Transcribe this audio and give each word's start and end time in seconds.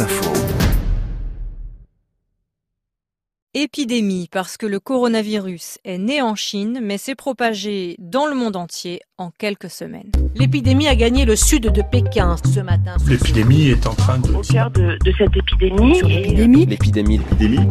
Info. 0.00 0.32
Épidémie 3.54 4.28
parce 4.32 4.56
que 4.56 4.66
le 4.66 4.80
coronavirus 4.80 5.78
est 5.84 5.98
né 5.98 6.20
en 6.20 6.34
Chine 6.34 6.80
mais 6.82 6.98
s'est 6.98 7.14
propagé 7.14 7.94
dans 8.00 8.26
le 8.26 8.34
monde 8.34 8.56
entier 8.56 9.00
en 9.18 9.30
quelques 9.30 9.70
semaines. 9.70 10.10
L'épidémie 10.34 10.88
a 10.88 10.96
gagné 10.96 11.24
le 11.24 11.36
sud 11.36 11.70
de 11.70 11.82
Pékin 11.82 12.36
ce 12.52 12.60
matin. 12.60 12.96
L'épidémie 13.06 13.68
est 13.68 13.86
en 13.86 13.94
train 13.94 14.18
de... 14.18 14.32
Au 14.32 14.40
cœur 14.40 14.70
de, 14.72 14.98
de 15.04 15.12
cette 15.16 15.36
épidémie. 15.36 16.02
L'épidémie. 16.02 16.66
L'épidémie. 16.66 17.18
L'épidémie. 17.18 17.68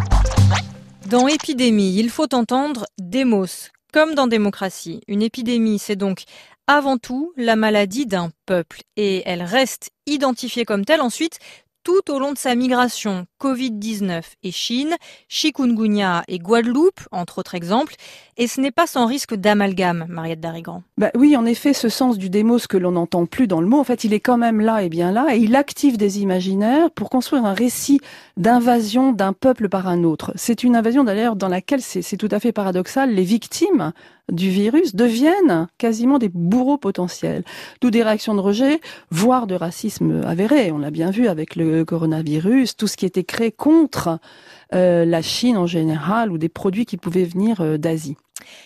Dans 1.09 1.27
épidémie, 1.27 1.95
il 1.97 2.09
faut 2.09 2.33
entendre 2.33 2.85
démos, 2.99 3.71
comme 3.91 4.15
dans 4.15 4.27
démocratie. 4.27 5.01
Une 5.07 5.21
épidémie, 5.21 5.77
c'est 5.77 5.97
donc 5.97 6.23
avant 6.67 6.97
tout 6.97 7.33
la 7.35 7.55
maladie 7.55 8.05
d'un 8.05 8.31
peuple 8.45 8.81
et 8.95 9.21
elle 9.25 9.43
reste 9.43 9.91
identifiée 10.05 10.65
comme 10.65 10.85
telle 10.85 11.01
ensuite 11.01 11.39
tout 11.83 12.11
au 12.11 12.19
long 12.19 12.32
de 12.32 12.37
sa 12.37 12.55
migration, 12.55 13.25
Covid-19 13.42 14.21
et 14.43 14.51
Chine, 14.51 14.96
chikungunya 15.28 16.23
et 16.28 16.39
Guadeloupe, 16.39 17.01
entre 17.11 17.39
autres 17.39 17.56
exemples, 17.56 17.96
et 18.37 18.47
ce 18.47 18.61
n'est 18.61 18.71
pas 18.71 18.87
sans 18.87 19.06
risque 19.06 19.36
d'amalgame, 19.36 20.06
Mariette 20.09 20.39
Darigrand. 20.39 20.83
Bah 20.97 21.11
oui, 21.15 21.36
en 21.36 21.46
effet, 21.46 21.73
ce 21.73 21.89
sens 21.89 22.18
du 22.18 22.29
démos 22.29 22.68
que 22.68 22.78
l'on 22.78 22.92
n'entend 22.92 23.25
plus 23.25 23.47
dans 23.47 23.61
le 23.61 23.68
mot, 23.68 23.79
en 23.79 23.83
fait, 23.83 24.04
il 24.04 24.14
est 24.14 24.19
quand 24.19 24.37
même 24.37 24.61
là 24.61 24.82
et 24.82 24.89
bien 24.89 25.11
là, 25.11 25.28
et 25.36 25.37
il 25.37 25.56
active 25.56 25.97
des 25.97 26.21
imaginaires 26.21 26.89
pour 26.92 27.09
construire 27.09 27.46
un 27.46 27.54
récit 27.54 28.00
d'invasion 28.37 29.11
d'un 29.11 29.34
peuple 29.34 29.70
par 29.70 29.87
un 29.87 30.04
autre. 30.04 30.31
C'est 30.36 30.64
une 30.64 30.75
invasion 30.75 31.04
d'ailleurs 31.04 31.36
dans 31.36 31.50
laquelle, 31.50 31.81
c'est 31.81 32.17
tout 32.17 32.30
à 32.31 32.39
fait 32.39 32.52
paradoxal, 32.52 33.14
les 33.14 33.23
victimes 33.23 33.92
du 34.31 34.50
virus 34.50 34.95
deviennent 34.95 35.67
quasiment 35.77 36.17
des 36.17 36.30
bourreaux 36.30 36.77
potentiels. 36.77 37.44
D'où 37.81 37.91
des 37.91 38.03
réactions 38.03 38.36
de 38.36 38.39
rejet, 38.39 38.80
voire 39.11 39.47
de 39.47 39.55
racisme 39.55 40.22
avéré. 40.25 40.72
On 40.72 40.77
l'a 40.77 40.91
bien 40.91 41.11
vu 41.11 41.27
avec 41.27 41.55
le 41.55 41.83
coronavirus, 41.86 42.78
tout 42.78 42.88
ce 42.88 42.97
qui 42.97 43.05
était 43.05 43.23
créé 43.23 43.52
contre 43.52 44.20
euh, 44.73 45.06
la 45.06 45.22
Chine 45.22 45.58
en 45.58 45.67
général 45.67 46.31
ou 46.31 46.38
des 46.38 46.50
produits 46.50 46.86
qui 46.86 46.98
pouvaient 46.98 47.25
venir 47.25 47.61
euh, 47.61 47.78
d'Asie. 47.78 48.16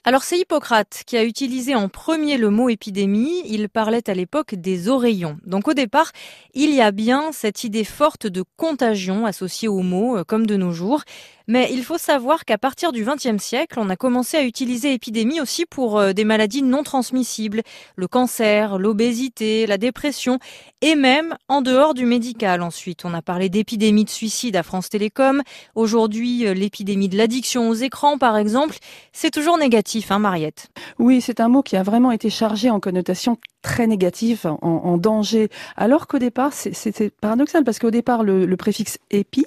Alors 0.04 0.23
c'est 0.23 0.40
Hippocrate 0.40 1.04
qui 1.06 1.17
a 1.17 1.23
utilisé 1.23 1.76
en 1.76 1.89
premier 1.89 2.38
le 2.38 2.50
mot 2.50 2.70
épidémie. 2.70 3.42
Il 3.45 3.70
parlait 3.70 4.10
à 4.10 4.14
l'époque 4.14 4.56
des 4.56 4.89
oreillons. 4.89 5.38
Donc 5.45 5.67
au 5.67 5.73
départ, 5.73 6.12
il 6.54 6.73
y 6.73 6.82
a 6.82 6.92
bien 6.92 7.32
cette 7.32 7.64
idée 7.64 7.84
forte 7.84 8.28
de 8.28 8.44
contagion 8.56 9.26
associée 9.26 9.67
au 9.67 9.82
mot, 9.82 10.17
euh, 10.17 10.23
comme 10.23 10.48
de 10.48 10.56
nos 10.56 10.72
jours. 10.72 11.04
Mais 11.48 11.70
il 11.72 11.84
faut 11.84 11.98
savoir 11.98 12.44
qu'à 12.44 12.58
partir 12.58 12.92
du 12.92 13.06
XXe 13.06 13.42
siècle, 13.42 13.80
on 13.80 13.90
a 13.90 13.95
commencé 13.95 14.36
à 14.36 14.44
utiliser 14.44 14.94
épidémie 14.94 15.40
aussi 15.40 15.66
pour 15.66 15.98
euh, 15.98 16.12
des 16.12 16.26
maladies 16.26 16.62
non 16.62 16.84
transmissibles, 16.84 17.62
le 17.95 18.08
cancer, 18.08 18.78
l'obésité, 18.78 19.66
la 19.66 19.78
dépression, 19.78 20.39
et 20.81 20.95
même 20.95 21.36
en 21.48 21.62
dehors 21.62 21.94
du 21.94 22.06
médical. 22.06 22.62
Ensuite, 22.62 23.06
on 23.06 23.14
a 23.14 23.22
parlé 23.22 23.48
d'épidémie 23.48 24.04
de 24.04 24.09
suicide 24.09 24.58
à 24.58 24.64
France 24.64 24.89
Télécom. 24.89 25.42
Aujourd'hui, 25.76 26.45
euh, 26.45 26.54
l'épidémie 26.54 27.08
de 27.08 27.17
l'addiction 27.17 27.70
aux 27.70 27.76
écrans, 27.76 28.17
par 28.17 28.36
exemple. 28.36 28.78
C'est 29.14 29.32
toujours 29.32 29.58
négatif, 29.58 30.11
hein, 30.11 30.20
Mariette? 30.20 30.67
Oui, 31.00 31.22
c'est 31.22 31.39
un 31.39 31.48
mot 31.48 31.64
qui 31.64 31.78
a 31.78 31.84
vraiment 31.84 32.11
été 32.11 32.30
chargé 32.30 32.70
en 32.70 32.82
connotation 32.82 33.38
très 33.67 33.88
négatif, 33.88 34.45
en, 34.45 34.98
danger, 34.98 35.50
alors 35.76 36.08
qu'au 36.08 36.20
départ, 36.20 36.54
c'était 36.54 37.09
paradoxal, 37.09 37.66
parce 37.66 37.80
qu'au 37.80 37.92
départ, 37.92 38.23
le, 38.23 38.56
préfixe 38.56 38.98
épi 39.11 39.45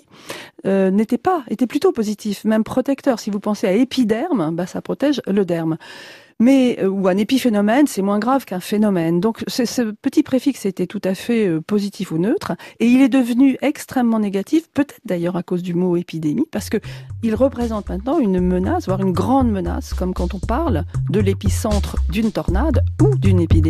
euh, 0.66 0.90
n'était 0.90 1.16
pas, 1.16 1.42
était 1.48 1.66
plutôt 1.66 1.89
positif, 1.92 2.44
même 2.44 2.64
protecteur. 2.64 3.19
Si 3.19 3.30
vous 3.30 3.41
pensez 3.41 3.66
à 3.66 3.72
épiderme, 3.72 4.55
bah, 4.55 4.66
ça 4.66 4.80
protège 4.80 5.20
le 5.27 5.44
derme. 5.44 5.77
Mais 6.41 6.78
euh, 6.80 6.88
ou 6.88 7.06
un 7.06 7.16
épiphénomène, 7.19 7.86
c'est 7.86 8.02
moins 8.02 8.19
grave 8.19 8.47
qu'un 8.47 8.60
phénomène. 8.60 9.20
Donc 9.20 9.44
ce 9.47 9.92
petit 9.92 10.22
préfixe 10.22 10.64
était 10.64 10.86
tout 10.86 11.02
à 11.05 11.14
fait 11.14 11.47
euh, 11.47 11.60
positif 11.60 12.10
ou 12.10 12.19
neutre, 12.19 12.52
et 12.80 12.86
il 12.86 13.02
est 13.02 13.10
devenu 13.10 13.58
extrêmement 13.60 14.19
négatif, 14.19 14.69
peut-être 14.72 15.00
d'ailleurs 15.05 15.36
à 15.36 15.42
cause 15.42 15.62
du 15.62 15.74
mot 15.74 15.97
épidémie, 15.97 16.47
parce 16.50 16.70
que 16.70 16.78
il 17.22 17.34
représente 17.34 17.91
maintenant 17.91 18.19
une 18.19 18.41
menace, 18.41 18.86
voire 18.86 19.02
une 19.02 19.12
grande 19.12 19.52
menace, 19.52 19.93
comme 19.93 20.14
quand 20.14 20.34
on 20.34 20.38
parle 20.38 20.84
de 21.10 21.20
l'épicentre 21.20 21.97
d'une 22.09 22.32
tornade 22.32 22.82
ou 23.03 23.16
d'une 23.19 23.41
épidémie. 23.41 23.69